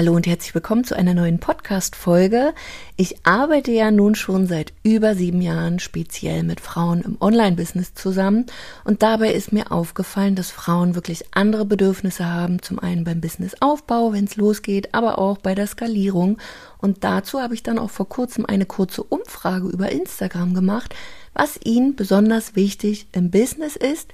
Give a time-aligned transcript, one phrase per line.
[0.00, 2.54] Hallo und herzlich willkommen zu einer neuen Podcast-Folge.
[2.96, 8.46] Ich arbeite ja nun schon seit über sieben Jahren speziell mit Frauen im Online-Business zusammen
[8.84, 12.62] und dabei ist mir aufgefallen, dass Frauen wirklich andere Bedürfnisse haben.
[12.62, 16.38] Zum einen beim Businessaufbau, wenn es losgeht, aber auch bei der Skalierung.
[16.78, 20.94] Und dazu habe ich dann auch vor kurzem eine kurze Umfrage über Instagram gemacht,
[21.34, 24.10] was ihnen besonders wichtig im Business ist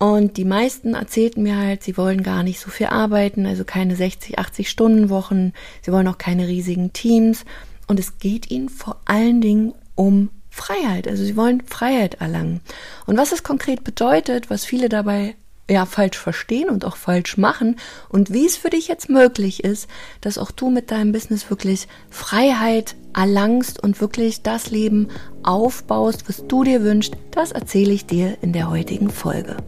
[0.00, 3.94] und die meisten erzählten mir halt, sie wollen gar nicht so viel arbeiten, also keine
[3.94, 7.44] 60, 80 Stunden Wochen, sie wollen auch keine riesigen Teams.
[7.86, 11.06] Und es geht ihnen vor allen Dingen um Freiheit.
[11.06, 12.62] Also sie wollen Freiheit erlangen.
[13.04, 15.36] Und was es konkret bedeutet, was viele dabei
[15.68, 17.76] ja falsch verstehen und auch falsch machen
[18.08, 19.86] und wie es für dich jetzt möglich ist,
[20.22, 25.08] dass auch du mit deinem Business wirklich Freiheit erlangst und wirklich das Leben
[25.42, 29.58] aufbaust, was du dir wünschst, das erzähle ich dir in der heutigen Folge.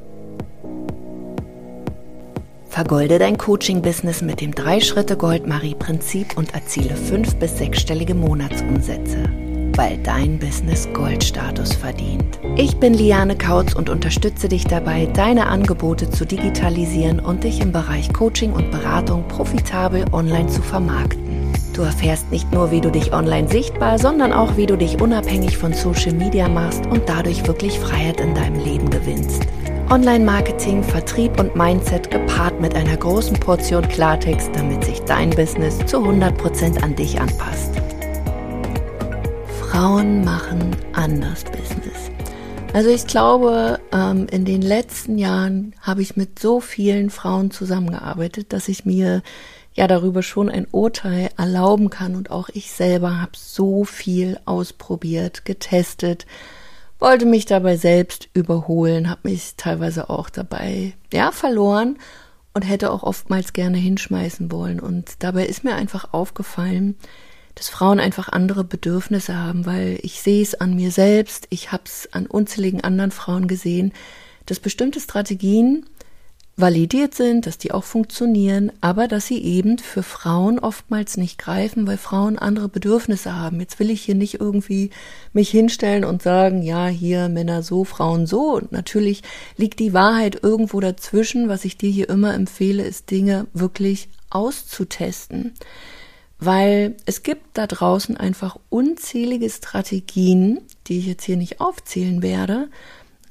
[2.72, 9.28] Vergolde dein Coaching-Business mit dem 3-Schritte-Gold-Marie-Prinzip und erziele fünf- bis sechsstellige Monatsumsätze,
[9.76, 12.40] weil dein Business Goldstatus verdient.
[12.56, 17.72] Ich bin Liane Kautz und unterstütze dich dabei, deine Angebote zu digitalisieren und dich im
[17.72, 21.52] Bereich Coaching und Beratung profitabel online zu vermarkten.
[21.74, 25.58] Du erfährst nicht nur, wie du dich online sichtbar, sondern auch, wie du dich unabhängig
[25.58, 29.42] von Social Media machst und dadurch wirklich Freiheit in deinem Leben gewinnst.
[29.92, 35.98] Online-Marketing, Vertrieb und Mindset gepaart mit einer großen Portion Klartext, damit sich dein Business zu
[35.98, 37.74] 100% an dich anpasst.
[39.60, 42.10] Frauen machen anders Business.
[42.72, 48.54] Also ich glaube, ähm, in den letzten Jahren habe ich mit so vielen Frauen zusammengearbeitet,
[48.54, 49.20] dass ich mir
[49.74, 55.44] ja darüber schon ein Urteil erlauben kann und auch ich selber habe so viel ausprobiert,
[55.44, 56.24] getestet,
[57.02, 61.98] wollte mich dabei selbst überholen, habe mich teilweise auch dabei ja verloren
[62.54, 64.80] und hätte auch oftmals gerne hinschmeißen wollen.
[64.80, 66.96] Und dabei ist mir einfach aufgefallen,
[67.56, 71.82] dass Frauen einfach andere Bedürfnisse haben, weil ich sehe es an mir selbst, ich habe
[71.84, 73.92] es an unzähligen anderen Frauen gesehen,
[74.46, 75.84] dass bestimmte Strategien
[76.56, 81.86] validiert sind, dass die auch funktionieren, aber dass sie eben für Frauen oftmals nicht greifen,
[81.86, 83.58] weil Frauen andere Bedürfnisse haben.
[83.58, 84.90] Jetzt will ich hier nicht irgendwie
[85.32, 88.52] mich hinstellen und sagen, ja, hier Männer so, Frauen so.
[88.52, 89.22] Und natürlich
[89.56, 91.48] liegt die Wahrheit irgendwo dazwischen.
[91.48, 95.54] Was ich dir hier immer empfehle, ist Dinge wirklich auszutesten.
[96.38, 102.68] Weil es gibt da draußen einfach unzählige Strategien, die ich jetzt hier nicht aufzählen werde,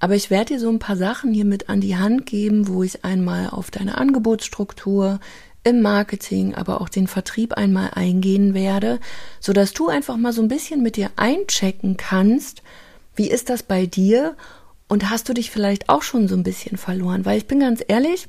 [0.02, 2.82] aber ich werde dir so ein paar Sachen hier mit an die Hand geben, wo
[2.82, 5.20] ich einmal auf deine Angebotsstruktur
[5.64, 9.00] im Marketing, aber auch den Vertrieb einmal eingehen werde,
[9.40, 12.64] so dass du einfach mal so ein bisschen mit dir einchecken kannst,
[13.16, 14.36] wie ist das bei dir
[14.88, 17.84] und hast du dich vielleicht auch schon so ein bisschen verloren, weil ich bin ganz
[17.88, 18.28] ehrlich,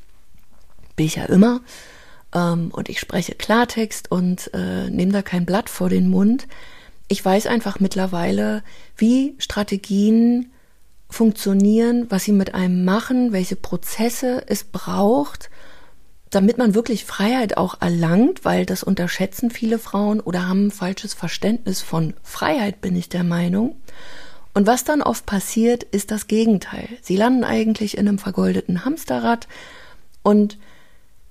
[0.94, 1.62] bin ich ja immer,
[2.34, 6.46] ähm, und ich spreche Klartext und äh, nehme da kein Blatt vor den Mund.
[7.08, 8.62] Ich weiß einfach mittlerweile,
[8.94, 10.52] wie Strategien
[11.12, 15.50] funktionieren, was sie mit einem machen, welche Prozesse es braucht,
[16.30, 21.14] damit man wirklich Freiheit auch erlangt, weil das unterschätzen viele Frauen oder haben ein falsches
[21.14, 23.76] Verständnis von Freiheit, bin ich der Meinung.
[24.54, 26.88] Und was dann oft passiert, ist das Gegenteil.
[27.02, 29.46] Sie landen eigentlich in einem vergoldeten Hamsterrad
[30.22, 30.58] und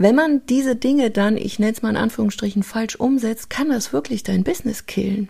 [0.02, 3.94] wenn man diese Dinge dann, ich nenne es mal in Anführungsstrichen, falsch umsetzt, kann das
[3.94, 5.30] wirklich dein Business killen.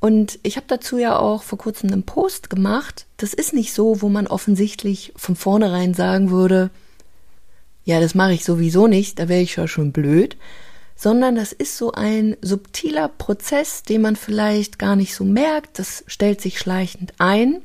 [0.00, 3.06] Und ich habe dazu ja auch vor kurzem einen Post gemacht.
[3.16, 6.70] Das ist nicht so, wo man offensichtlich von vornherein sagen würde,
[7.84, 10.36] ja, das mache ich sowieso nicht, da wäre ich ja schon blöd,
[10.96, 16.02] sondern das ist so ein subtiler Prozess, den man vielleicht gar nicht so merkt, das
[16.08, 17.62] stellt sich schleichend ein,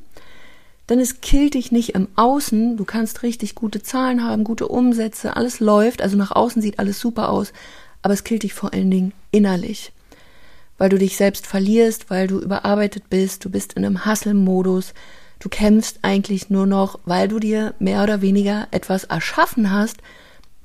[0.88, 5.36] denn es killt dich nicht im Außen, du kannst richtig gute Zahlen haben, gute Umsätze,
[5.36, 7.52] alles läuft, also nach außen sieht alles super aus,
[8.00, 9.92] aber es killt dich vor allen Dingen innerlich
[10.82, 14.94] weil du dich selbst verlierst, weil du überarbeitet bist, du bist in einem Hustle-Modus,
[15.38, 19.98] du kämpfst eigentlich nur noch, weil du dir mehr oder weniger etwas erschaffen hast,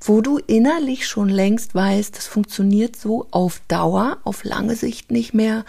[0.02, 5.36] wo du innerlich schon längst weißt, das funktioniert so auf Dauer, auf lange Sicht nicht
[5.36, 5.66] mehr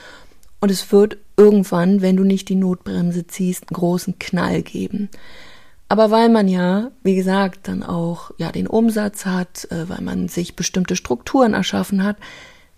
[0.60, 5.10] und es wird irgendwann, wenn du nicht die Notbremse ziehst, einen großen Knall geben.
[5.90, 10.28] Aber weil man ja, wie gesagt, dann auch ja den Umsatz hat, äh, weil man
[10.28, 12.16] sich bestimmte Strukturen erschaffen hat,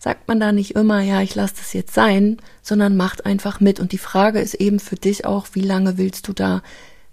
[0.01, 3.79] sagt man da nicht immer, ja, ich lasse das jetzt sein, sondern macht einfach mit.
[3.79, 6.63] Und die Frage ist eben für dich auch, wie lange willst du da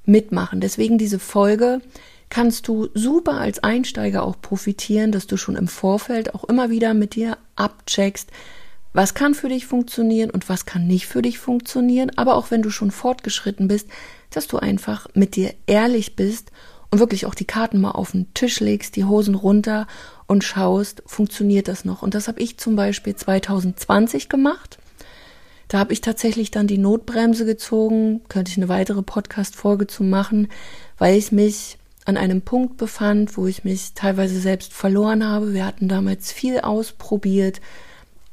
[0.06, 0.62] mitmachen?
[0.62, 1.82] Deswegen diese Folge
[2.30, 6.94] kannst du super als Einsteiger auch profitieren, dass du schon im Vorfeld auch immer wieder
[6.94, 8.32] mit dir abcheckst,
[8.94, 12.62] was kann für dich funktionieren und was kann nicht für dich funktionieren, aber auch wenn
[12.62, 13.90] du schon fortgeschritten bist,
[14.30, 16.52] dass du einfach mit dir ehrlich bist
[16.90, 19.88] und wirklich auch die Karten mal auf den Tisch legst, die Hosen runter
[20.26, 22.02] und schaust, funktioniert das noch?
[22.02, 24.78] Und das habe ich zum Beispiel 2020 gemacht.
[25.68, 30.48] Da habe ich tatsächlich dann die Notbremse gezogen, könnte ich eine weitere Podcast-Folge zu machen,
[30.98, 35.54] weil ich mich an einem Punkt befand, wo ich mich teilweise selbst verloren habe.
[35.54, 37.60] Wir hatten damals viel ausprobiert,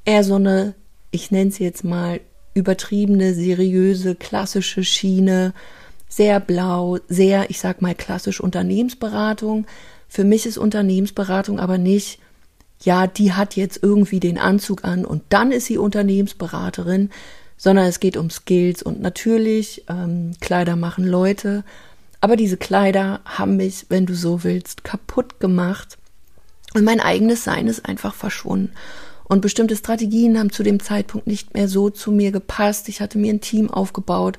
[0.04, 0.74] eher so eine,
[1.10, 2.20] ich nenne es jetzt mal,
[2.54, 5.54] übertriebene, seriöse, klassische Schiene,
[6.14, 9.66] sehr blau, sehr, ich sag mal, klassisch Unternehmensberatung.
[10.08, 12.20] Für mich ist Unternehmensberatung aber nicht,
[12.82, 17.10] ja, die hat jetzt irgendwie den Anzug an und dann ist sie Unternehmensberaterin,
[17.56, 21.64] sondern es geht um Skills und natürlich, ähm, Kleider machen Leute,
[22.20, 25.98] aber diese Kleider haben mich, wenn du so willst, kaputt gemacht
[26.74, 28.72] und mein eigenes Sein ist einfach verschwunden.
[29.24, 32.88] Und bestimmte Strategien haben zu dem Zeitpunkt nicht mehr so zu mir gepasst.
[32.88, 34.38] Ich hatte mir ein Team aufgebaut.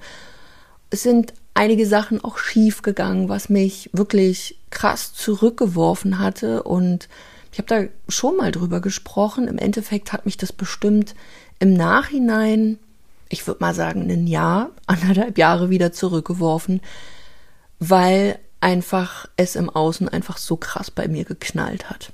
[0.91, 6.61] Es sind einige Sachen auch schief gegangen, was mich wirklich krass zurückgeworfen hatte.
[6.63, 7.09] Und
[7.51, 9.47] ich habe da schon mal drüber gesprochen.
[9.47, 11.15] Im Endeffekt hat mich das bestimmt
[11.57, 12.77] im Nachhinein,
[13.29, 16.81] ich würde mal sagen, ein Jahr, anderthalb Jahre wieder zurückgeworfen,
[17.79, 22.11] weil einfach es im Außen einfach so krass bei mir geknallt hat.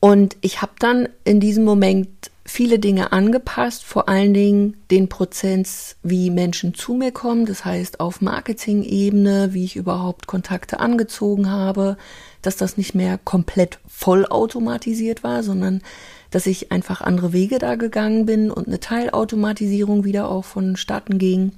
[0.00, 2.08] Und ich habe dann in diesem Moment
[2.48, 8.00] viele Dinge angepasst, vor allen Dingen den Prozess, wie Menschen zu mir kommen, das heißt
[8.00, 11.98] auf Marketing-Ebene, wie ich überhaupt Kontakte angezogen habe,
[12.40, 15.82] dass das nicht mehr komplett vollautomatisiert war, sondern
[16.30, 21.52] dass ich einfach andere Wege da gegangen bin und eine Teilautomatisierung wieder auch vonstatten ging.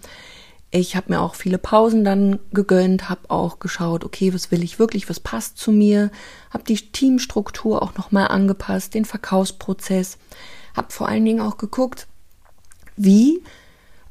[0.73, 4.79] Ich habe mir auch viele Pausen dann gegönnt, habe auch geschaut, okay, was will ich
[4.79, 6.11] wirklich, was passt zu mir,
[6.51, 10.19] habe die Teamstruktur auch nochmal angepasst, den Verkaufsprozess,
[10.77, 12.07] habe vor allen Dingen auch geguckt,
[12.97, 13.43] wie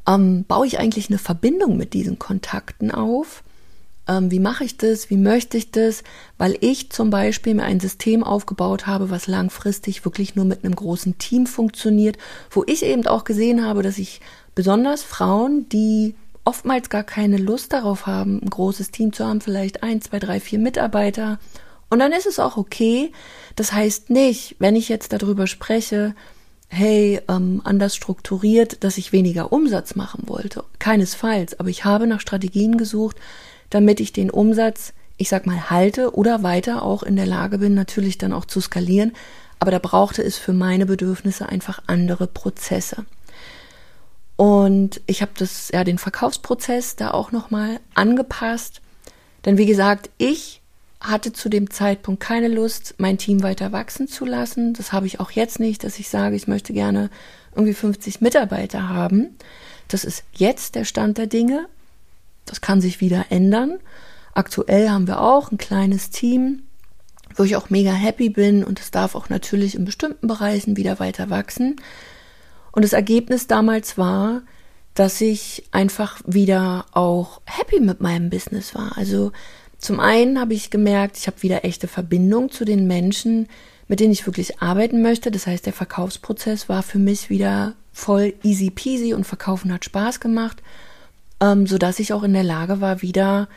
[0.07, 3.43] ähm, baue ich eigentlich eine Verbindung mit diesen Kontakten auf,
[4.09, 6.03] ähm, wie mache ich das, wie möchte ich das,
[6.37, 10.75] weil ich zum Beispiel mir ein System aufgebaut habe, was langfristig wirklich nur mit einem
[10.75, 12.17] großen Team funktioniert,
[12.49, 14.19] wo ich eben auch gesehen habe, dass ich
[14.55, 19.83] besonders Frauen, die oftmals gar keine Lust darauf haben, ein großes Team zu haben, vielleicht
[19.83, 21.37] ein, zwei, drei, vier Mitarbeiter.
[21.91, 23.11] Und dann ist es auch okay.
[23.55, 26.15] Das heißt nicht, wenn ich jetzt darüber spreche,
[26.69, 30.63] hey, ähm, anders strukturiert, dass ich weniger Umsatz machen wollte.
[30.77, 31.59] Keinesfalls.
[31.59, 33.17] Aber ich habe nach Strategien gesucht,
[33.69, 37.73] damit ich den Umsatz, ich sag mal, halte oder weiter auch in der Lage bin,
[37.73, 39.13] natürlich dann auch zu skalieren.
[39.59, 43.05] Aber da brauchte es für meine Bedürfnisse einfach andere Prozesse.
[44.37, 48.79] Und ich habe das ja den Verkaufsprozess da auch noch mal angepasst,
[49.43, 50.61] denn wie gesagt, ich
[50.99, 54.73] hatte zu dem Zeitpunkt keine Lust, mein Team weiter wachsen zu lassen.
[54.73, 57.09] Das habe ich auch jetzt nicht, dass ich sage, ich möchte gerne
[57.55, 59.37] irgendwie 50 Mitarbeiter haben.
[59.87, 61.67] Das ist jetzt der Stand der Dinge.
[62.45, 63.79] Das kann sich wieder ändern.
[64.33, 66.63] Aktuell haben wir auch ein kleines Team,
[67.35, 70.99] wo ich auch mega happy bin und es darf auch natürlich in bestimmten Bereichen wieder
[70.99, 71.77] weiter wachsen.
[72.71, 74.41] Und das Ergebnis damals war,
[74.93, 78.97] dass ich einfach wieder auch happy mit meinem Business war.
[78.97, 79.31] Also
[79.79, 83.47] zum einen habe ich gemerkt, ich habe wieder echte Verbindung zu den Menschen,
[83.87, 85.31] mit denen ich wirklich arbeiten möchte.
[85.31, 90.19] Das heißt, der Verkaufsprozess war für mich wieder voll easy peasy und Verkaufen hat Spaß
[90.19, 90.61] gemacht,
[91.41, 93.47] ähm, so dass ich auch in der Lage war, wieder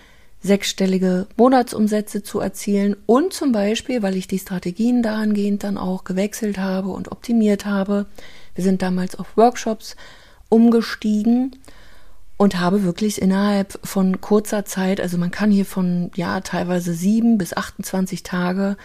[0.41, 6.59] sechsstellige Monatsumsätze zu erzielen und zum Beispiel, weil ich die Strategien dahingehend dann auch gewechselt
[6.59, 8.07] habe und optimiert habe,
[8.55, 9.97] wir sind damals auf Workshops
[10.49, 11.57] umgestiegen
[12.37, 17.39] und habe wirklich innerhalb von kurzer Zeit, also man kann hier von ja teilweise sieben
[17.39, 18.77] bis 28 Tage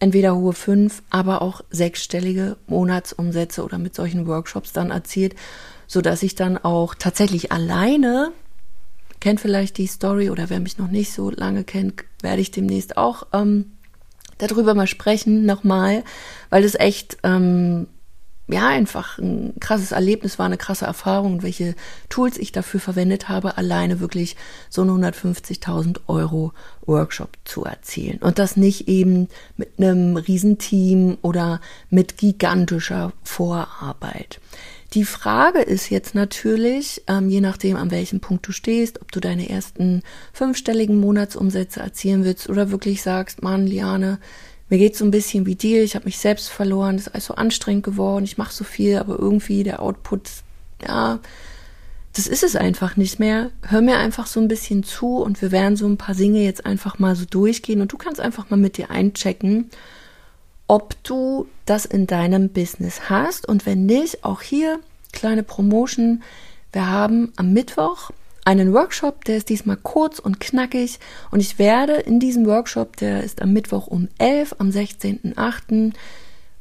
[0.00, 5.36] entweder hohe fünf, aber auch sechsstellige Monatsumsätze oder mit solchen Workshops dann erzielt,
[5.86, 8.32] so dass ich dann auch tatsächlich alleine
[9.20, 12.96] kennt vielleicht die Story oder wer mich noch nicht so lange kennt, werde ich demnächst
[12.96, 13.70] auch ähm,
[14.38, 16.02] darüber mal sprechen nochmal,
[16.50, 17.86] weil das echt ähm,
[18.48, 21.74] ja, einfach ein krasses Erlebnis war, eine krasse Erfahrung, welche
[22.08, 24.36] Tools ich dafür verwendet habe, alleine wirklich
[24.68, 26.52] so einen 150.000 Euro
[26.84, 28.18] Workshop zu erzielen.
[28.18, 34.40] Und das nicht eben mit einem Riesenteam oder mit gigantischer Vorarbeit.
[34.94, 39.20] Die Frage ist jetzt natürlich, ähm, je nachdem, an welchem Punkt du stehst, ob du
[39.20, 40.02] deine ersten
[40.34, 44.18] fünfstelligen Monatsumsätze erzielen willst oder wirklich sagst, Mann, Liane,
[44.72, 47.26] mir geht so ein bisschen wie dir, ich habe mich selbst verloren, das ist alles
[47.26, 50.30] so anstrengend geworden, ich mache so viel, aber irgendwie der Output,
[50.82, 51.20] ja,
[52.14, 53.50] das ist es einfach nicht mehr.
[53.60, 56.64] Hör mir einfach so ein bisschen zu und wir werden so ein paar Dinge jetzt
[56.64, 59.68] einfach mal so durchgehen und du kannst einfach mal mit dir einchecken,
[60.68, 64.80] ob du das in deinem Business hast und wenn nicht, auch hier
[65.12, 66.22] kleine Promotion.
[66.72, 68.10] Wir haben am Mittwoch
[68.44, 70.98] einen Workshop, der ist diesmal kurz und knackig
[71.30, 75.92] und ich werde in diesem Workshop, der ist am Mittwoch um 11, am 16.8.,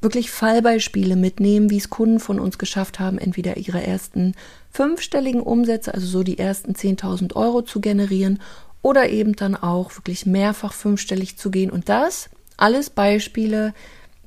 [0.01, 4.33] wirklich Fallbeispiele mitnehmen, wie es Kunden von uns geschafft haben, entweder ihre ersten
[4.71, 8.39] fünfstelligen Umsätze, also so die ersten 10.000 Euro zu generieren
[8.81, 11.69] oder eben dann auch wirklich mehrfach fünfstellig zu gehen.
[11.69, 13.75] Und das alles Beispiele,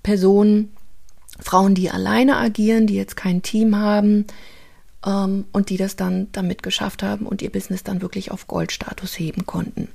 [0.04, 0.73] Personen,
[1.40, 4.26] Frauen, die alleine agieren, die jetzt kein Team haben
[5.04, 9.18] ähm, und die das dann damit geschafft haben und ihr Business dann wirklich auf Goldstatus
[9.18, 9.88] heben konnten.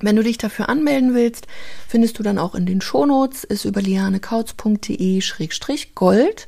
[0.00, 1.46] Wenn du dich dafür anmelden willst,
[1.88, 6.46] findest du dann auch in den Shownotes, ist über lianekautz.de-gold.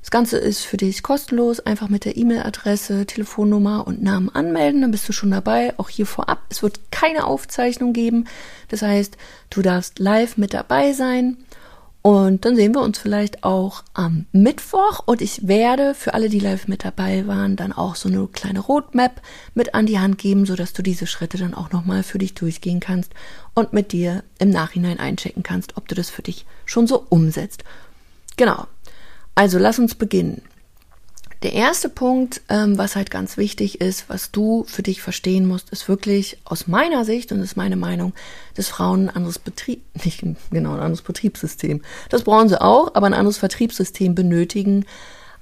[0.00, 4.90] Das Ganze ist für dich kostenlos, einfach mit der E-Mail-Adresse, Telefonnummer und Namen anmelden, dann
[4.90, 5.72] bist du schon dabei.
[5.78, 8.26] Auch hier vorab, es wird keine Aufzeichnung geben.
[8.68, 9.16] Das heißt,
[9.48, 11.38] du darfst live mit dabei sein.
[12.06, 15.00] Und dann sehen wir uns vielleicht auch am Mittwoch.
[15.06, 18.60] Und ich werde für alle, die live mit dabei waren, dann auch so eine kleine
[18.60, 19.22] Roadmap
[19.54, 22.78] mit an die Hand geben, sodass du diese Schritte dann auch nochmal für dich durchgehen
[22.78, 23.10] kannst
[23.54, 27.64] und mit dir im Nachhinein einchecken kannst, ob du das für dich schon so umsetzt.
[28.36, 28.66] Genau.
[29.34, 30.42] Also lass uns beginnen.
[31.44, 35.68] Der erste Punkt, ähm, was halt ganz wichtig ist, was du für dich verstehen musst,
[35.68, 38.14] ist wirklich aus meiner Sicht, und ist meine Meinung,
[38.54, 43.06] dass Frauen ein anderes Betrieb, nicht genau ein anderes Betriebssystem, das brauchen sie auch, aber
[43.06, 44.86] ein anderes Vertriebssystem benötigen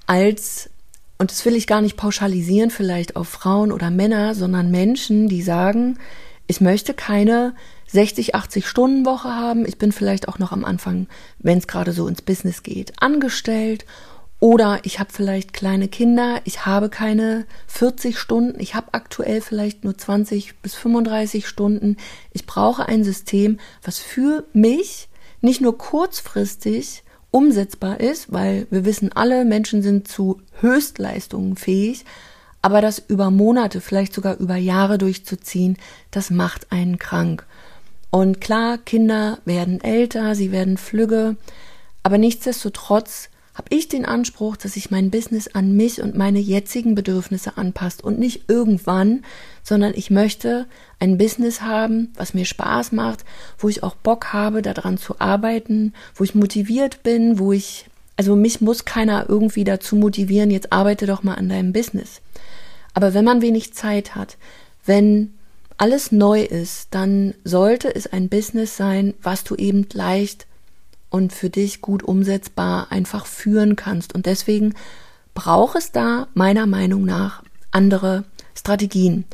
[0.08, 0.70] als,
[1.18, 5.42] und das will ich gar nicht pauschalisieren, vielleicht auf Frauen oder Männer, sondern Menschen, die
[5.42, 6.00] sagen,
[6.48, 7.54] ich möchte keine
[7.86, 9.64] 60, 80 Stunden Woche haben.
[9.66, 11.06] Ich bin vielleicht auch noch am Anfang,
[11.38, 13.86] wenn es gerade so ins Business geht, angestellt
[14.42, 19.84] oder ich habe vielleicht kleine Kinder, ich habe keine 40 Stunden, ich habe aktuell vielleicht
[19.84, 21.96] nur 20 bis 35 Stunden.
[22.32, 25.08] Ich brauche ein System, was für mich
[25.42, 32.04] nicht nur kurzfristig umsetzbar ist, weil wir wissen alle, Menschen sind zu Höchstleistungen fähig,
[32.62, 35.76] aber das über Monate, vielleicht sogar über Jahre durchzuziehen,
[36.10, 37.46] das macht einen krank.
[38.10, 41.36] Und klar, Kinder werden älter, sie werden flügge,
[42.02, 46.94] aber nichtsdestotrotz habe ich den Anspruch, dass sich mein Business an mich und meine jetzigen
[46.94, 49.24] Bedürfnisse anpasst und nicht irgendwann,
[49.62, 50.66] sondern ich möchte
[50.98, 53.24] ein Business haben, was mir Spaß macht,
[53.58, 58.36] wo ich auch Bock habe, daran zu arbeiten, wo ich motiviert bin, wo ich, also
[58.36, 62.22] mich muss keiner irgendwie dazu motivieren, jetzt arbeite doch mal an deinem Business.
[62.94, 64.38] Aber wenn man wenig Zeit hat,
[64.86, 65.34] wenn
[65.76, 70.46] alles neu ist, dann sollte es ein Business sein, was du eben leicht
[71.12, 74.14] und für dich gut umsetzbar einfach führen kannst.
[74.14, 74.74] Und deswegen
[75.34, 78.24] braucht es da meiner Meinung nach andere
[78.56, 79.24] Strategien.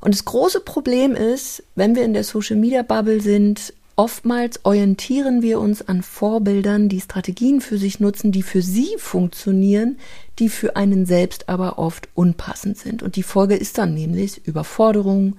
[0.00, 5.42] Und das große Problem ist, wenn wir in der Social Media Bubble sind, oftmals orientieren
[5.42, 9.98] wir uns an Vorbildern, die Strategien für sich nutzen, die für sie funktionieren,
[10.38, 13.02] die für einen selbst aber oft unpassend sind.
[13.02, 15.36] Und die Folge ist dann nämlich Überforderung,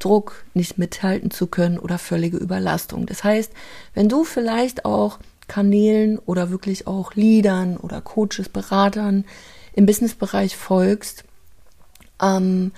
[0.00, 3.06] Druck, nicht mithalten zu können oder völlige Überlastung.
[3.06, 3.52] Das heißt,
[3.94, 9.24] wenn du vielleicht auch Kanälen oder wirklich auch Leadern oder Coaches, Beratern
[9.72, 11.24] im Businessbereich folgst,
[12.20, 12.72] ähm,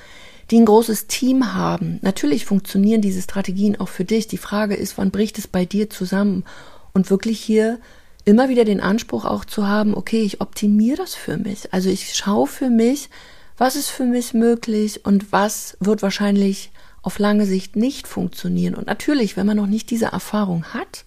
[0.50, 1.99] die ein großes Team haben.
[2.02, 4.26] Natürlich funktionieren diese Strategien auch für dich.
[4.26, 6.45] Die Frage ist, wann bricht es bei dir zusammen?
[6.93, 7.79] Und wirklich hier
[8.25, 11.73] immer wieder den Anspruch auch zu haben, okay, ich optimiere das für mich.
[11.73, 13.09] Also ich schaue für mich,
[13.57, 16.71] was ist für mich möglich und was wird wahrscheinlich
[17.02, 18.75] auf lange Sicht nicht funktionieren.
[18.75, 21.04] Und natürlich, wenn man noch nicht diese Erfahrung hat,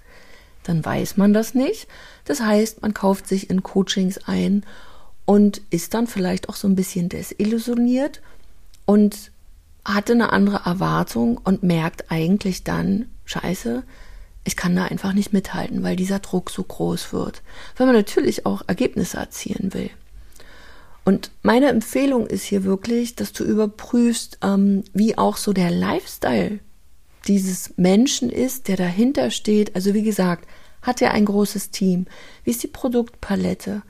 [0.63, 1.87] dann weiß man das nicht.
[2.25, 4.63] Das heißt, man kauft sich in Coachings ein
[5.25, 8.21] und ist dann vielleicht auch so ein bisschen desillusioniert
[8.85, 9.31] und
[9.85, 13.83] hatte eine andere Erwartung und merkt eigentlich dann, scheiße,
[14.43, 17.41] ich kann da einfach nicht mithalten, weil dieser Druck so groß wird.
[17.77, 19.89] Weil man natürlich auch Ergebnisse erzielen will.
[21.05, 26.59] Und meine Empfehlung ist hier wirklich, dass du überprüfst, ähm, wie auch so der Lifestyle
[27.27, 29.75] dieses Menschen ist, der dahinter steht.
[29.75, 30.47] Also wie gesagt,
[30.81, 32.07] hat er ein großes Team?
[32.43, 33.83] Wie ist die Produktpalette?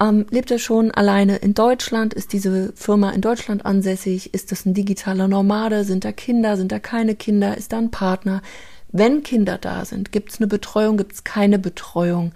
[0.00, 2.14] Ähm, lebt er schon alleine in Deutschland?
[2.14, 4.32] Ist diese Firma in Deutschland ansässig?
[4.32, 5.84] Ist das ein digitaler Nomade?
[5.84, 6.56] Sind da Kinder?
[6.56, 7.56] Sind da keine Kinder?
[7.56, 8.42] Ist da ein Partner?
[8.90, 10.96] Wenn Kinder da sind, gibt es eine Betreuung?
[10.96, 12.32] Gibt es keine Betreuung?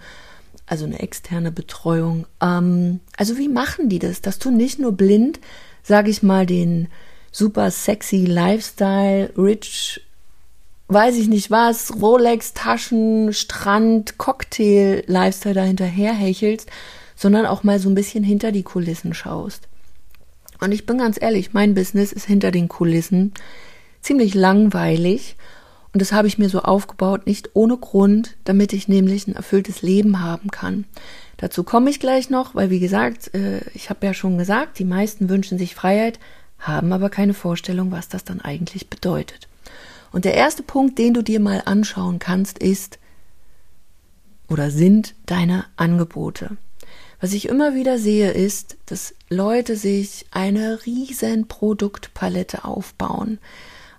[0.67, 2.27] Also eine externe Betreuung.
[2.41, 5.39] Ähm, also wie machen die das, dass du nicht nur blind,
[5.81, 6.89] sage ich mal, den
[7.31, 10.01] super sexy Lifestyle, rich,
[10.89, 16.69] weiß ich nicht was, Rolex, Taschen, Strand, Cocktail, Lifestyle dahinterher hechelst,
[17.15, 19.67] sondern auch mal so ein bisschen hinter die Kulissen schaust.
[20.59, 23.33] Und ich bin ganz ehrlich, mein Business ist hinter den Kulissen
[24.01, 25.35] ziemlich langweilig
[25.93, 29.81] und das habe ich mir so aufgebaut, nicht ohne Grund, damit ich nämlich ein erfülltes
[29.81, 30.85] Leben haben kann.
[31.37, 34.85] Dazu komme ich gleich noch, weil wie gesagt, äh, ich habe ja schon gesagt, die
[34.85, 36.19] meisten wünschen sich Freiheit,
[36.59, 39.47] haben aber keine Vorstellung, was das dann eigentlich bedeutet.
[40.11, 42.97] Und der erste Punkt, den du dir mal anschauen kannst, ist
[44.49, 46.57] oder sind deine Angebote.
[47.19, 53.39] Was ich immer wieder sehe, ist, dass Leute sich eine riesen Produktpalette aufbauen.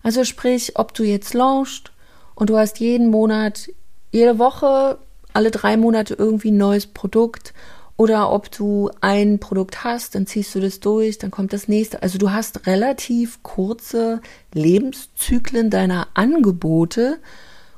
[0.02, 1.93] Also sprich, ob du jetzt launchst
[2.35, 3.71] und du hast jeden Monat,
[4.11, 4.99] jede Woche,
[5.33, 7.52] alle drei Monate irgendwie ein neues Produkt
[7.97, 12.02] oder ob du ein Produkt hast, dann ziehst du das durch, dann kommt das nächste.
[12.02, 14.21] Also du hast relativ kurze
[14.55, 17.19] Lebenszyklen deiner Angebote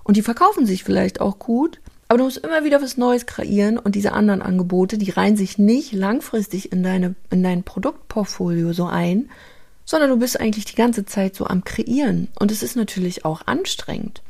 [0.05, 3.79] und die verkaufen sich vielleicht auch gut, aber du musst immer wieder was Neues kreieren
[3.79, 8.87] und diese anderen Angebote, die reihen sich nicht langfristig in deine, in dein Produktportfolio so
[8.87, 9.31] ein,
[9.91, 12.29] sondern du bist eigentlich die ganze Zeit so am Kreieren.
[12.39, 14.23] Und es ist natürlich auch anstrengend,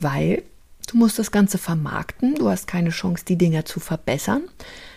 [0.00, 0.42] weil
[0.86, 4.42] du musst das Ganze vermarkten, du hast keine Chance, die Dinger zu verbessern.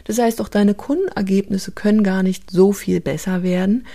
[0.04, 3.88] Das heißt, auch deine Kundenergebnisse können gar nicht so viel besser werden,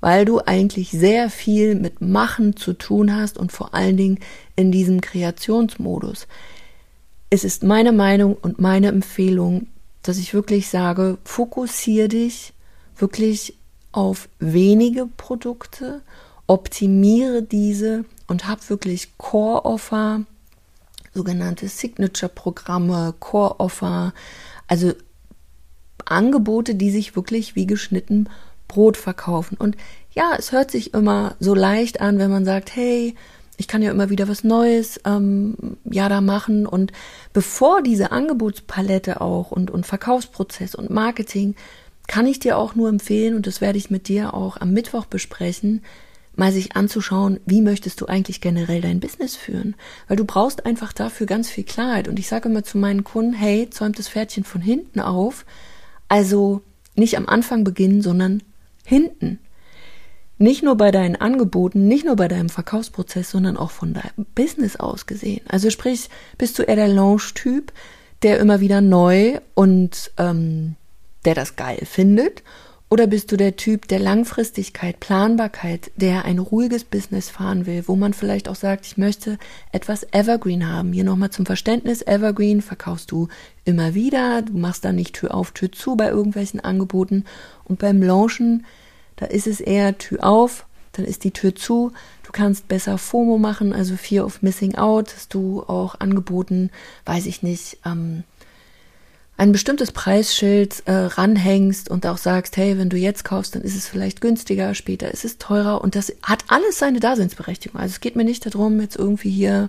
[0.00, 4.18] weil du eigentlich sehr viel mit Machen zu tun hast und vor allen Dingen
[4.56, 6.26] in diesem Kreationsmodus.
[7.30, 9.68] Es ist meine Meinung und meine Empfehlung,
[10.02, 12.52] dass ich wirklich sage, fokussiere dich
[12.98, 13.54] wirklich
[13.96, 16.02] auf wenige Produkte,
[16.46, 20.20] optimiere diese und hab wirklich Core-Offer,
[21.14, 24.12] sogenannte Signature-Programme, Core-Offer,
[24.68, 24.92] also
[26.04, 28.28] Angebote, die sich wirklich wie geschnitten
[28.68, 29.56] Brot verkaufen.
[29.56, 29.78] Und
[30.12, 33.14] ja, es hört sich immer so leicht an, wenn man sagt, hey,
[33.56, 36.66] ich kann ja immer wieder was Neues ähm, ja da machen.
[36.66, 36.92] Und
[37.32, 41.54] bevor diese Angebotspalette auch und, und Verkaufsprozess und Marketing,
[42.06, 45.06] kann ich dir auch nur empfehlen, und das werde ich mit dir auch am Mittwoch
[45.06, 45.82] besprechen,
[46.36, 49.74] mal sich anzuschauen, wie möchtest du eigentlich generell dein Business führen?
[50.06, 52.08] Weil du brauchst einfach dafür ganz viel Klarheit.
[52.08, 55.44] Und ich sage immer zu meinen Kunden, hey, zäumt das Pferdchen von hinten auf,
[56.08, 56.60] also
[56.94, 58.42] nicht am Anfang beginnen, sondern
[58.84, 59.38] hinten.
[60.38, 64.76] Nicht nur bei deinen Angeboten, nicht nur bei deinem Verkaufsprozess, sondern auch von deinem Business
[64.76, 65.40] aus gesehen.
[65.48, 67.72] Also sprich, bist du eher der Launch-Typ,
[68.22, 70.76] der immer wieder neu und ähm,
[71.26, 72.42] der das geil findet?
[72.88, 77.96] Oder bist du der Typ der Langfristigkeit, Planbarkeit, der ein ruhiges Business fahren will, wo
[77.96, 79.38] man vielleicht auch sagt, ich möchte
[79.72, 80.92] etwas Evergreen haben?
[80.92, 83.26] Hier nochmal zum Verständnis, Evergreen verkaufst du
[83.64, 87.24] immer wieder, du machst da nicht Tür auf, Tür zu bei irgendwelchen Angeboten.
[87.64, 88.64] Und beim Launchen,
[89.16, 93.36] da ist es eher Tür auf, dann ist die Tür zu, du kannst besser FOMO
[93.36, 96.70] machen, also Fear of Missing Out, dass du auch angeboten,
[97.04, 98.22] weiß ich nicht, ähm,
[99.38, 103.76] ein bestimmtes Preisschild äh, ranhängst und auch sagst, hey, wenn du jetzt kaufst, dann ist
[103.76, 107.78] es vielleicht günstiger, später ist es teurer und das hat alles seine Daseinsberechtigung.
[107.78, 109.68] Also es geht mir nicht darum, jetzt irgendwie hier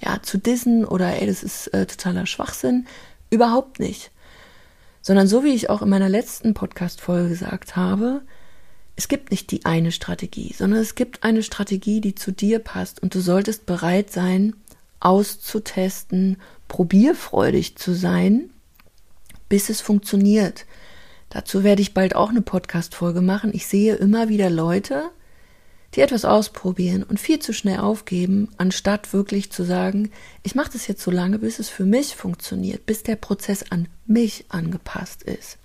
[0.00, 2.86] ja zu dissen oder ey, das ist äh, totaler Schwachsinn,
[3.30, 4.10] überhaupt nicht.
[5.00, 8.22] Sondern so wie ich auch in meiner letzten Podcast Folge gesagt habe,
[8.96, 13.00] es gibt nicht die eine Strategie, sondern es gibt eine Strategie, die zu dir passt
[13.00, 14.54] und du solltest bereit sein,
[14.98, 18.50] auszutesten, probierfreudig zu sein
[19.52, 20.64] bis es funktioniert.
[21.28, 23.50] Dazu werde ich bald auch eine Podcast-Folge machen.
[23.52, 25.10] Ich sehe immer wieder Leute,
[25.94, 30.10] die etwas ausprobieren und viel zu schnell aufgeben, anstatt wirklich zu sagen,
[30.42, 33.88] ich mache das jetzt so lange, bis es für mich funktioniert, bis der Prozess an
[34.06, 35.58] mich angepasst ist.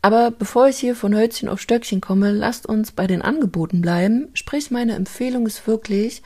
[0.00, 4.30] Aber bevor ich hier von Hölzchen auf Stöckchen komme, lasst uns bei den Angeboten bleiben.
[4.32, 6.22] Sprich, meine Empfehlung ist wirklich,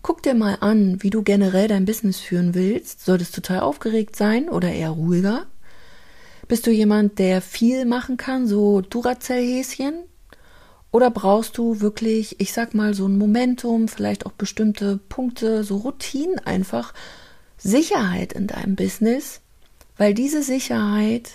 [0.00, 3.04] guck dir mal an, wie du generell dein Business führen willst.
[3.04, 5.48] Solltest du total aufgeregt sein oder eher ruhiger?
[6.50, 10.02] Bist du jemand, der viel machen kann, so Duracell-Häschen?
[10.90, 15.76] Oder brauchst du wirklich, ich sag mal, so ein Momentum, vielleicht auch bestimmte Punkte, so
[15.76, 16.92] Routinen einfach,
[17.56, 19.42] Sicherheit in deinem Business?
[19.96, 21.30] Weil diese Sicherheit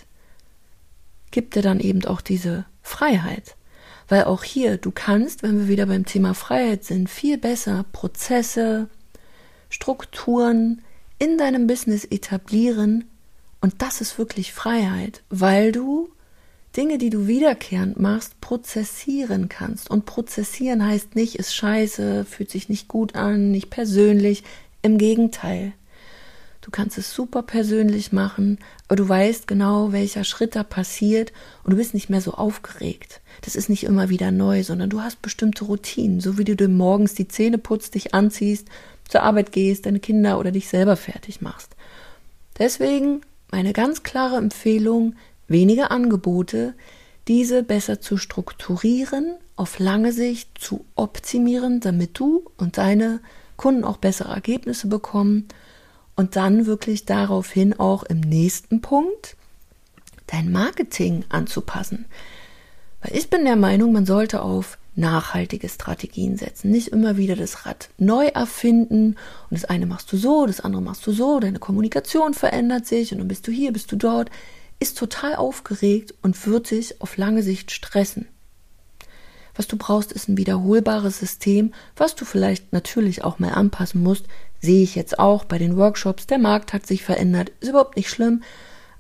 [1.32, 3.56] gibt dir dann eben auch diese Freiheit.
[4.10, 8.90] Weil auch hier, du kannst, wenn wir wieder beim Thema Freiheit sind, viel besser Prozesse,
[9.70, 10.82] Strukturen
[11.20, 13.06] in deinem Business etablieren,
[13.66, 16.10] und das ist wirklich Freiheit, weil du
[16.78, 19.90] Dinge, die du wiederkehrend machst, prozessieren kannst.
[19.90, 24.44] Und prozessieren heißt nicht, ist scheiße, fühlt sich nicht gut an, nicht persönlich.
[24.84, 25.74] Im Gegenteil.
[26.62, 31.72] Du kannst es super persönlich machen, aber du weißt genau, welcher Schritt da passiert und
[31.72, 33.20] du bist nicht mehr so aufgeregt.
[33.42, 36.70] Das ist nicht immer wieder neu, sondern du hast bestimmte Routinen, so wie du dir
[36.70, 38.68] morgens die Zähne putzt, dich anziehst,
[39.10, 41.76] zur Arbeit gehst, deine Kinder oder dich selber fertig machst.
[42.60, 43.22] Deswegen
[43.56, 45.16] meine ganz klare Empfehlung,
[45.48, 46.74] weniger Angebote,
[47.30, 53.22] diese besser zu strukturieren, auf lange Sicht zu optimieren, damit du und deine
[53.56, 55.48] Kunden auch bessere Ergebnisse bekommen
[56.18, 59.38] und dann wirklich daraufhin auch im nächsten Punkt
[60.28, 62.04] dein Marketing anzupassen.
[63.02, 66.72] Weil ich bin der Meinung, man sollte auf nachhaltige Strategien setzen.
[66.72, 69.16] Nicht immer wieder das Rad neu erfinden
[69.50, 73.12] und das eine machst du so, das andere machst du so, deine Kommunikation verändert sich
[73.12, 74.30] und dann bist du hier, bist du dort,
[74.80, 78.28] ist total aufgeregt und wird sich auf lange Sicht stressen.
[79.56, 84.26] Was du brauchst, ist ein wiederholbares System, was du vielleicht natürlich auch mal anpassen musst.
[84.60, 86.28] Sehe ich jetzt auch bei den Workshops.
[86.28, 88.44] Der Markt hat sich verändert, ist überhaupt nicht schlimm.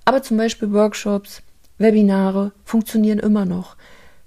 [0.06, 1.42] Aber zum Beispiel Workshops,
[1.78, 3.76] Webinare funktionieren immer noch.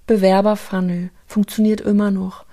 [0.06, 2.44] Bewerberfunnel funktioniert immer noch.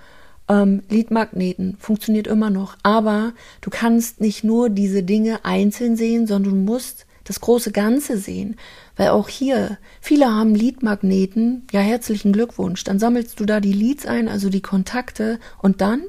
[0.48, 2.76] Ähm, Leadmagneten funktioniert immer noch.
[2.84, 8.18] Aber du kannst nicht nur diese Dinge einzeln sehen, sondern du musst das große Ganze
[8.18, 8.56] sehen.
[8.96, 12.84] Weil auch hier, viele haben Leadmagneten, ja herzlichen Glückwunsch.
[12.84, 16.02] Dann sammelst du da die Leads ein, also die Kontakte und dann?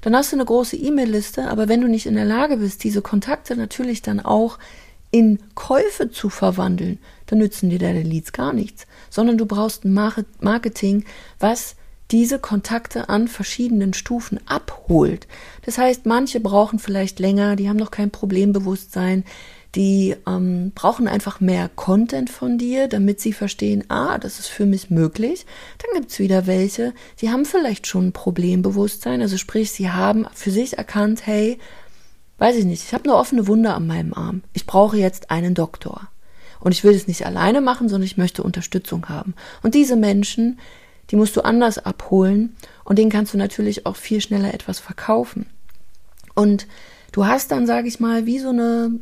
[0.00, 3.02] Dann hast du eine große E-Mail-Liste, aber wenn du nicht in der Lage bist, diese
[3.02, 4.58] Kontakte natürlich dann auch
[5.10, 9.92] in Käufe zu verwandeln, dann nützen dir deine Leads gar nichts, sondern du brauchst ein
[9.92, 11.04] Marketing,
[11.38, 11.76] was
[12.12, 15.26] diese Kontakte an verschiedenen Stufen abholt.
[15.64, 19.24] Das heißt, manche brauchen vielleicht länger, die haben noch kein Problembewusstsein,
[19.74, 24.66] die ähm, brauchen einfach mehr Content von dir, damit sie verstehen, ah, das ist für
[24.66, 25.46] mich möglich.
[25.78, 30.50] Dann gibt's wieder welche, die haben vielleicht schon ein Problembewusstsein, also sprich, sie haben für
[30.50, 31.58] sich erkannt, hey,
[32.36, 34.42] weiß ich nicht, ich habe eine offene Wunde an meinem Arm.
[34.52, 36.08] Ich brauche jetzt einen Doktor.
[36.60, 39.34] Und ich will es nicht alleine machen, sondern ich möchte Unterstützung haben.
[39.62, 40.60] Und diese Menschen,
[41.10, 45.46] die musst du anders abholen und denen kannst du natürlich auch viel schneller etwas verkaufen.
[46.34, 46.66] Und
[47.12, 48.92] du hast dann, sage ich mal, wie so eine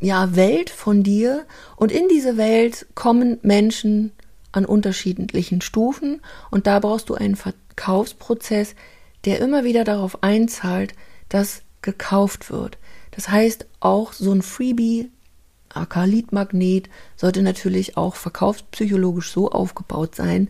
[0.00, 1.44] ja, Welt von dir
[1.76, 4.12] und in diese Welt kommen Menschen
[4.52, 8.74] an unterschiedlichen Stufen und da brauchst du einen Verkaufsprozess,
[9.24, 10.94] der immer wieder darauf einzahlt,
[11.28, 12.78] dass gekauft wird.
[13.10, 15.10] Das heißt, auch so ein Freebie,
[15.70, 20.48] AK-Lead-Magnet, sollte natürlich auch verkaufspsychologisch so aufgebaut sein,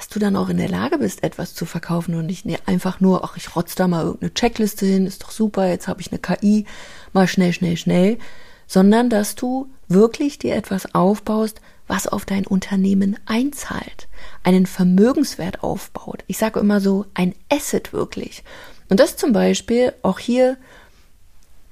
[0.00, 3.22] dass du dann auch in der Lage bist, etwas zu verkaufen und nicht einfach nur,
[3.22, 6.18] ach, ich rotze da mal irgendeine Checkliste hin, ist doch super, jetzt habe ich eine
[6.18, 6.64] KI,
[7.12, 8.16] mal schnell, schnell, schnell,
[8.66, 14.08] sondern dass du wirklich dir etwas aufbaust, was auf dein Unternehmen einzahlt,
[14.42, 16.24] einen Vermögenswert aufbaut.
[16.28, 18.42] Ich sage immer so, ein Asset wirklich.
[18.88, 20.56] Und das zum Beispiel auch hier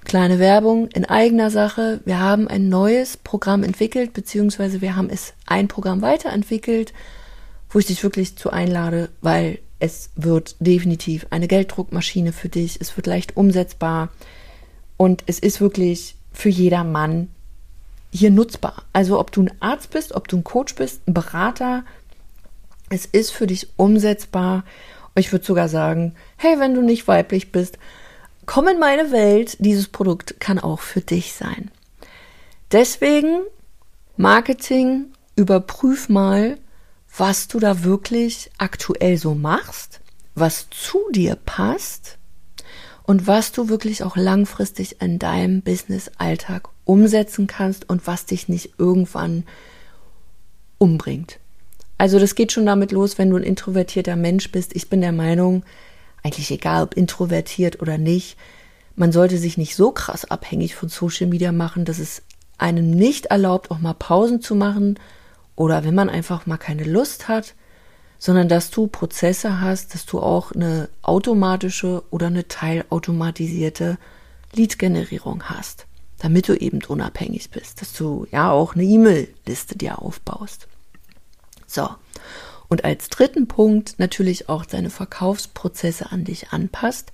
[0.05, 2.01] kleine Werbung in eigener Sache.
[2.05, 6.93] Wir haben ein neues Programm entwickelt, beziehungsweise wir haben es ein Programm weiterentwickelt,
[7.71, 12.81] wo ich dich wirklich zu einlade, weil es wird definitiv eine Gelddruckmaschine für dich.
[12.81, 14.09] Es wird leicht umsetzbar
[14.97, 17.29] und es ist wirklich für jedermann
[18.11, 18.85] hier nutzbar.
[18.93, 21.85] Also ob du ein Arzt bist, ob du ein Coach bist, ein Berater,
[22.91, 24.65] es ist für dich umsetzbar.
[25.15, 27.79] Ich würde sogar sagen, hey, wenn du nicht weiblich bist,
[28.47, 29.57] komm in meine Welt.
[29.61, 31.71] Dieses Produkt kann auch für dich sein.
[32.73, 33.43] Deswegen
[34.17, 36.59] Marketing, überprüf mal,
[37.19, 40.01] was du da wirklich aktuell so machst,
[40.35, 42.17] was zu dir passt
[43.03, 48.75] und was du wirklich auch langfristig in deinem Business-Alltag umsetzen kannst und was dich nicht
[48.79, 49.45] irgendwann
[50.79, 51.39] umbringt.
[51.97, 54.77] Also das geht schon damit los, wenn du ein introvertierter Mensch bist.
[54.77, 55.65] Ich bin der Meinung,
[56.23, 58.37] eigentlich egal ob introvertiert oder nicht,
[58.95, 62.23] man sollte sich nicht so krass abhängig von Social Media machen, dass es
[62.59, 64.99] einem nicht erlaubt, auch mal Pausen zu machen
[65.59, 67.55] oder wenn man einfach mal keine Lust hat,
[68.21, 73.99] sondern dass du Prozesse hast, dass du auch eine automatische oder eine teilautomatisierte
[74.55, 75.87] Lead-Generierung hast,
[76.19, 80.69] damit du eben unabhängig bist, dass du ja auch eine E-Mail-Liste dir aufbaust.
[81.67, 81.89] So.
[82.69, 87.13] Und als dritten Punkt natürlich auch deine Verkaufsprozesse an dich anpasst,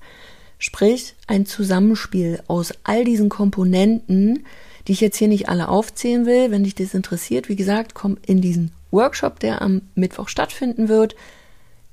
[0.59, 4.45] sprich ein Zusammenspiel aus all diesen Komponenten,
[4.87, 6.51] die ich jetzt hier nicht alle aufzählen will.
[6.51, 11.17] Wenn dich das interessiert, wie gesagt, komm in diesen Workshop, der am Mittwoch stattfinden wird.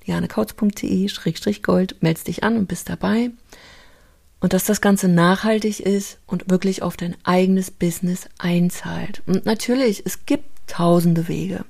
[0.06, 3.32] janekautz.de-gold, meldest dich an und bist dabei.
[4.40, 9.22] Und dass das Ganze nachhaltig ist und wirklich auf dein eigenes Business einzahlt.
[9.28, 11.64] Und natürlich, es gibt tausende Wege.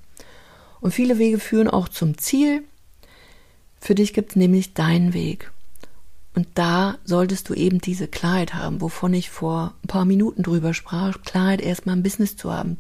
[0.80, 2.64] Und viele Wege führen auch zum Ziel.
[3.80, 5.52] Für dich gibt es nämlich deinen Weg.
[6.34, 10.74] Und da solltest du eben diese Klarheit haben, wovon ich vor ein paar Minuten drüber
[10.74, 11.22] sprach.
[11.24, 12.78] Klarheit erstmal im Business zu haben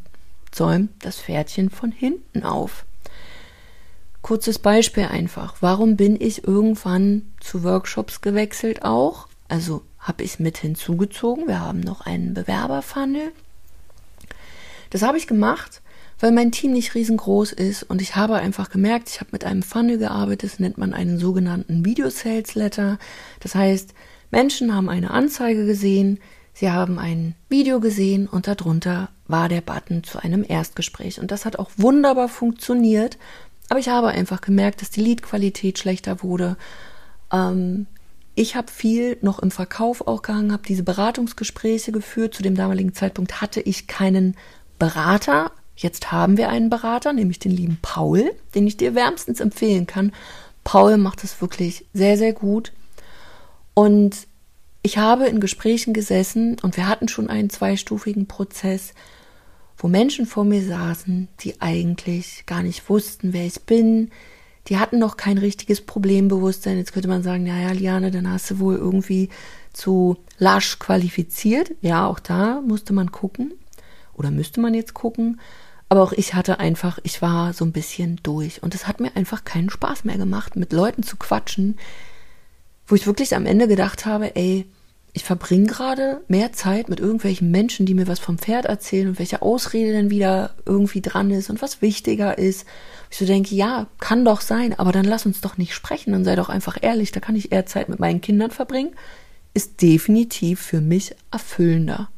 [0.51, 2.85] zäumt das Pferdchen von hinten auf.
[4.21, 5.55] Kurzes Beispiel einfach.
[5.61, 9.27] Warum bin ich irgendwann zu Workshops gewechselt auch?
[9.47, 11.47] Also habe ich mit hinzugezogen.
[11.47, 13.31] Wir haben noch einen Bewerberfunnel.
[14.91, 15.81] Das habe ich gemacht,
[16.21, 19.63] weil mein Team nicht riesengroß ist und ich habe einfach gemerkt, ich habe mit einem
[19.63, 22.99] Funnel gearbeitet, das nennt man einen sogenannten Video Sales Letter.
[23.41, 23.93] Das heißt,
[24.29, 26.19] Menschen haben eine Anzeige gesehen,
[26.53, 31.19] Sie haben ein Video gesehen und darunter war der Button zu einem Erstgespräch.
[31.19, 33.17] Und das hat auch wunderbar funktioniert.
[33.69, 36.57] Aber ich habe einfach gemerkt, dass die Leadqualität schlechter wurde.
[37.31, 37.87] Ähm,
[38.35, 42.33] ich habe viel noch im Verkauf auch gehangen, habe diese Beratungsgespräche geführt.
[42.33, 44.35] Zu dem damaligen Zeitpunkt hatte ich keinen
[44.77, 45.51] Berater.
[45.75, 50.11] Jetzt haben wir einen Berater, nämlich den lieben Paul, den ich dir wärmstens empfehlen kann.
[50.63, 52.71] Paul macht es wirklich sehr, sehr gut.
[53.73, 54.27] Und
[54.83, 58.93] ich habe in Gesprächen gesessen und wir hatten schon einen zweistufigen Prozess,
[59.77, 64.11] wo Menschen vor mir saßen, die eigentlich gar nicht wussten, wer ich bin.
[64.67, 66.77] Die hatten noch kein richtiges Problembewusstsein.
[66.77, 69.29] Jetzt könnte man sagen, naja, Liane, dann hast du wohl irgendwie
[69.73, 71.71] zu lasch qualifiziert.
[71.81, 73.53] Ja, auch da musste man gucken.
[74.21, 75.41] Oder müsste man jetzt gucken.
[75.89, 78.61] Aber auch ich hatte einfach, ich war so ein bisschen durch.
[78.61, 81.79] Und es hat mir einfach keinen Spaß mehr gemacht, mit Leuten zu quatschen,
[82.85, 84.67] wo ich wirklich am Ende gedacht habe, ey,
[85.13, 89.17] ich verbringe gerade mehr Zeit mit irgendwelchen Menschen, die mir was vom Pferd erzählen und
[89.17, 92.67] welche Ausrede denn wieder irgendwie dran ist und was wichtiger ist.
[93.09, 96.25] Ich so denke, ja, kann doch sein, aber dann lass uns doch nicht sprechen und
[96.25, 98.95] sei doch einfach ehrlich, da kann ich eher Zeit mit meinen Kindern verbringen.
[99.55, 102.11] Ist definitiv für mich erfüllender.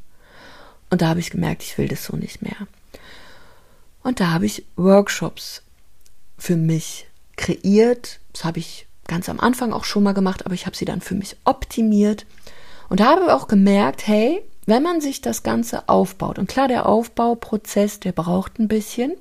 [0.94, 2.68] Und da habe ich gemerkt, ich will das so nicht mehr.
[4.04, 5.64] Und da habe ich Workshops
[6.38, 8.20] für mich kreiert.
[8.32, 11.02] Das habe ich ganz am Anfang auch schon mal gemacht, aber ich habe sie dann
[11.02, 12.28] für mich optimiert
[12.90, 18.00] und habe auch gemerkt, hey, wenn man sich das Ganze aufbaut, und klar, der Aufbauprozess,
[18.00, 19.14] der braucht ein bisschen,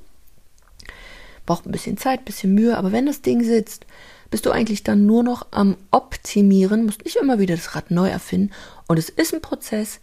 [1.47, 3.87] braucht ein bisschen Zeit, ein bisschen Mühe, aber wenn das Ding sitzt,
[4.31, 8.11] bist du eigentlich dann nur noch am Optimieren, musst nicht immer wieder das Rad neu
[8.11, 8.53] erfinden.
[8.89, 10.01] Und es ist ein Prozess,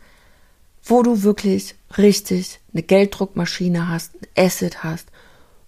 [0.83, 5.07] wo du wirklich richtig eine Gelddruckmaschine hast, ein Asset hast,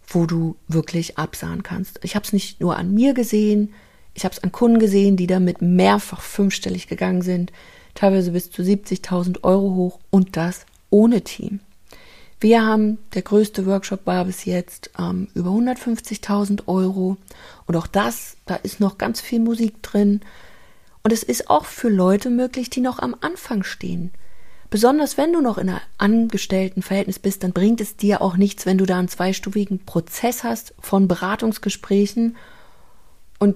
[0.08, 2.00] wo du wirklich absahen kannst.
[2.04, 3.74] Ich habe es nicht nur an mir gesehen,
[4.14, 7.52] ich habe es an Kunden gesehen, die damit mehrfach fünfstellig gegangen sind
[7.96, 11.60] teilweise bis zu 70.000 Euro hoch und das ohne Team.
[12.40, 17.18] Wir haben, der größte Workshop war bis jetzt ähm, über 150.000 Euro
[17.68, 20.22] und auch das, da ist noch ganz viel Musik drin
[21.04, 24.12] und es ist auch für Leute möglich, die noch am Anfang stehen.
[24.72, 28.80] Besonders wenn du noch in einem Angestelltenverhältnis bist, dann bringt es dir auch nichts, wenn
[28.80, 32.38] du da einen zweistufigen Prozess hast von Beratungsgesprächen
[33.38, 33.56] und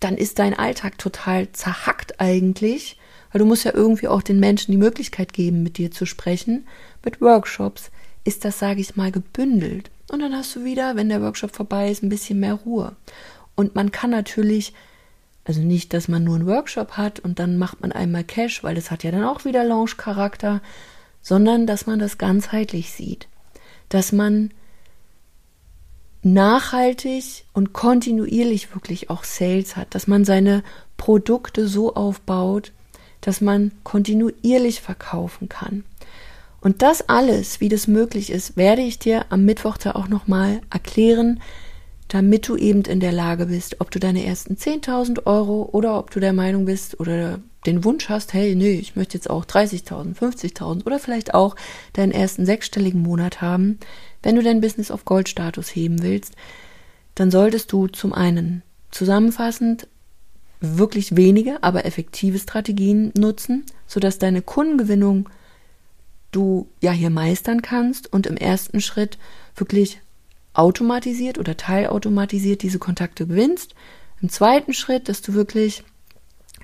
[0.00, 2.98] dann ist dein Alltag total zerhackt eigentlich
[3.32, 6.66] weil du musst ja irgendwie auch den Menschen die Möglichkeit geben, mit dir zu sprechen.
[7.04, 7.90] Mit Workshops
[8.24, 9.90] ist das, sage ich mal, gebündelt.
[10.10, 12.96] Und dann hast du wieder, wenn der Workshop vorbei ist, ein bisschen mehr Ruhe.
[13.54, 14.72] Und man kann natürlich,
[15.44, 18.74] also nicht, dass man nur einen Workshop hat und dann macht man einmal Cash, weil
[18.74, 20.60] das hat ja dann auch wieder Launch-Charakter,
[21.22, 23.28] sondern dass man das ganzheitlich sieht.
[23.88, 24.50] Dass man
[26.22, 30.62] nachhaltig und kontinuierlich wirklich auch Sales hat, dass man seine
[30.96, 32.72] Produkte so aufbaut,
[33.22, 35.84] dass man kontinuierlich verkaufen kann.
[36.60, 40.60] Und das alles, wie das möglich ist, werde ich dir am Mittwoch da auch nochmal
[40.70, 41.40] erklären,
[42.10, 46.10] damit du eben in der Lage bist, ob du deine ersten 10.000 Euro oder ob
[46.10, 50.16] du der Meinung bist oder den Wunsch hast, hey, nee, ich möchte jetzt auch 30.000,
[50.16, 51.54] 50.000 oder vielleicht auch
[51.92, 53.78] deinen ersten sechsstelligen Monat haben.
[54.24, 56.34] Wenn du dein Business auf Goldstatus heben willst,
[57.14, 59.86] dann solltest du zum einen zusammenfassend
[60.60, 65.28] wirklich wenige, aber effektive Strategien nutzen, sodass deine Kundengewinnung
[66.32, 69.16] du ja hier meistern kannst und im ersten Schritt
[69.54, 70.00] wirklich
[70.52, 73.74] automatisiert oder teilautomatisiert diese Kontakte gewinnst.
[74.20, 75.84] Im zweiten Schritt, dass du wirklich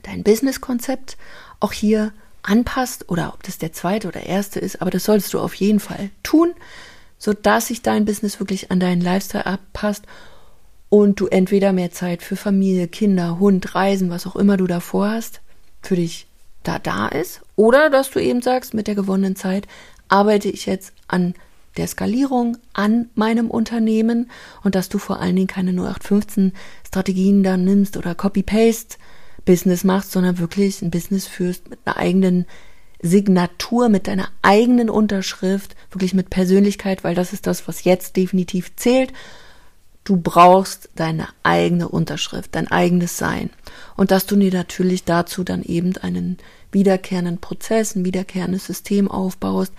[0.02, 1.16] dein Businesskonzept
[1.60, 5.40] auch hier anpasst oder ob das der zweite oder erste ist, aber das solltest du
[5.40, 6.54] auf jeden Fall tun,
[7.18, 10.04] sodass sich dein Business wirklich an deinen Lifestyle abpasst
[10.88, 15.10] und du entweder mehr Zeit für Familie, Kinder, Hund, Reisen, was auch immer du davor
[15.10, 15.40] hast,
[15.82, 16.26] für dich
[16.62, 19.66] da da ist, oder dass du eben sagst, mit der gewonnenen Zeit
[20.08, 21.34] arbeite ich jetzt an
[21.76, 24.30] der Skalierung an meinem Unternehmen
[24.62, 26.52] und dass du vor allen Dingen keine 0815
[26.86, 28.96] Strategien dann nimmst oder Copy-Paste
[29.44, 32.46] Business machst, sondern wirklich ein Business führst mit einer eigenen
[33.00, 38.74] Signatur, mit deiner eigenen Unterschrift, wirklich mit Persönlichkeit, weil das ist das, was jetzt definitiv
[38.76, 39.12] zählt
[40.06, 43.50] Du brauchst deine eigene Unterschrift, dein eigenes Sein.
[43.96, 46.38] Und dass du dir natürlich dazu dann eben einen
[46.70, 49.72] wiederkehrenden Prozess, ein wiederkehrendes System aufbaust,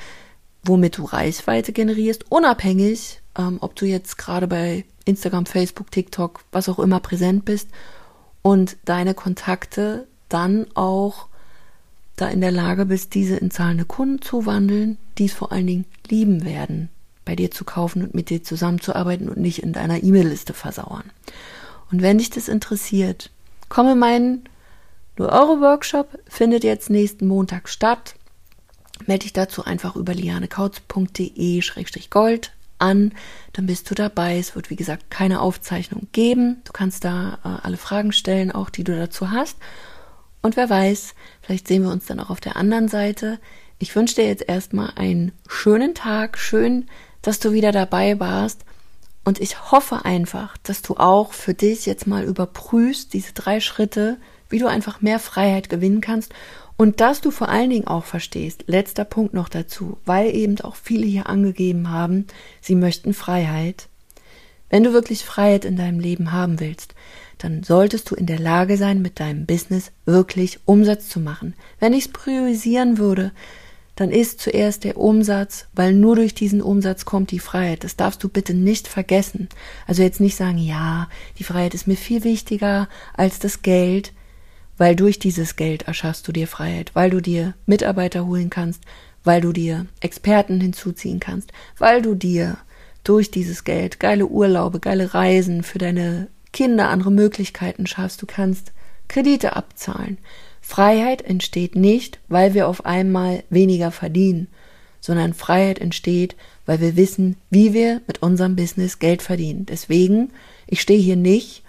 [0.67, 6.69] womit du Reichweite generierst, unabhängig, ähm, ob du jetzt gerade bei Instagram, Facebook, TikTok, was
[6.69, 7.69] auch immer präsent bist
[8.41, 11.27] und deine Kontakte dann auch
[12.17, 15.67] da in der Lage bist, diese in zahlende Kunden zu wandeln, die es vor allen
[15.67, 16.89] Dingen lieben werden,
[17.25, 21.11] bei dir zu kaufen und mit dir zusammenzuarbeiten und nicht in deiner E-Mail-Liste versauern.
[21.91, 23.29] Und wenn dich das interessiert,
[23.69, 24.43] komme mein
[25.17, 28.15] Nur Euro Workshop findet jetzt nächsten Montag statt.
[29.05, 33.13] Melde dich dazu einfach über lianekautz.de-gold an,
[33.53, 34.37] dann bist du dabei.
[34.37, 36.61] Es wird, wie gesagt, keine Aufzeichnung geben.
[36.63, 39.57] Du kannst da äh, alle Fragen stellen, auch die du dazu hast.
[40.41, 43.39] Und wer weiß, vielleicht sehen wir uns dann auch auf der anderen Seite.
[43.79, 46.87] Ich wünsche dir jetzt erstmal einen schönen Tag, schön,
[47.21, 48.61] dass du wieder dabei warst.
[49.23, 54.17] Und ich hoffe einfach, dass du auch für dich jetzt mal überprüfst, diese drei Schritte,
[54.49, 56.33] wie du einfach mehr Freiheit gewinnen kannst
[56.77, 60.75] und dass du vor allen Dingen auch verstehst, letzter Punkt noch dazu, weil eben auch
[60.75, 62.27] viele hier angegeben haben,
[62.61, 63.89] sie möchten Freiheit.
[64.69, 66.93] Wenn du wirklich Freiheit in deinem Leben haben willst,
[67.39, 71.55] dann solltest du in der Lage sein, mit deinem Business wirklich Umsatz zu machen.
[71.79, 73.31] Wenn ich es priorisieren würde,
[73.95, 77.83] dann ist zuerst der Umsatz, weil nur durch diesen Umsatz kommt die Freiheit.
[77.83, 79.49] Das darfst du bitte nicht vergessen.
[79.87, 81.09] Also jetzt nicht sagen, ja,
[81.39, 84.13] die Freiheit ist mir viel wichtiger als das Geld,
[84.77, 88.83] weil durch dieses Geld erschaffst du dir Freiheit, weil du dir Mitarbeiter holen kannst,
[89.23, 92.57] weil du dir Experten hinzuziehen kannst, weil du dir
[93.03, 98.21] durch dieses Geld geile Urlaube, geile Reisen für deine Kinder, andere Möglichkeiten schaffst.
[98.21, 98.71] Du kannst
[99.07, 100.17] Kredite abzahlen.
[100.61, 104.47] Freiheit entsteht nicht, weil wir auf einmal weniger verdienen,
[104.99, 106.35] sondern Freiheit entsteht,
[106.65, 109.65] weil wir wissen, wie wir mit unserem Business Geld verdienen.
[109.65, 110.31] Deswegen,
[110.65, 111.63] ich stehe hier nicht,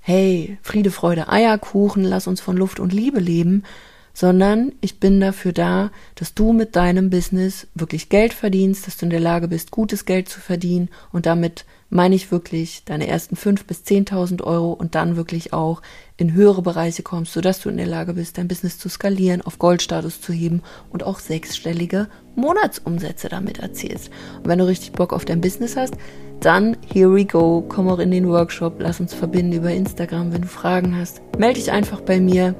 [0.00, 3.64] hey, Friede, Freude, Eierkuchen, lass uns von Luft und Liebe leben,
[4.12, 9.06] sondern ich bin dafür da, dass du mit deinem Business wirklich Geld verdienst, dass du
[9.06, 13.36] in der Lage bist, gutes Geld zu verdienen und damit meine ich wirklich deine ersten
[13.36, 15.82] fünf bis zehntausend Euro und dann wirklich auch
[16.16, 19.58] in höhere Bereiche kommst, sodass du in der Lage bist, dein Business zu skalieren, auf
[19.58, 24.10] Goldstatus zu heben und auch sechsstellige Monatsumsätze damit erzielst.
[24.38, 25.94] Und wenn du richtig Bock auf dein Business hast,
[26.40, 30.42] dann here we go, komm auch in den Workshop, lass uns verbinden über Instagram, wenn
[30.42, 31.20] du Fragen hast.
[31.38, 32.54] Melde dich einfach bei mir,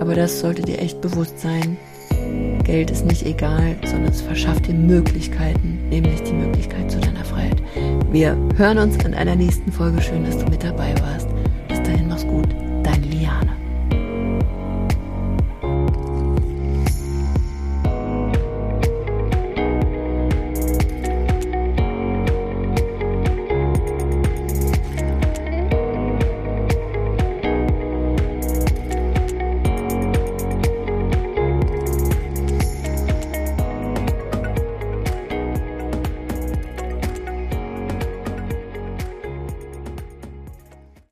[0.00, 1.78] aber das sollte dir echt bewusst sein.
[2.64, 7.03] Geld ist nicht egal, sondern es verschafft dir Möglichkeiten, nämlich die Möglichkeit zu.
[8.14, 10.00] Wir hören uns in einer nächsten Folge.
[10.00, 11.33] Schön, dass du mit dabei warst.